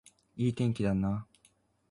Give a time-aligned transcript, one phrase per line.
[0.35, 1.27] いい天気だな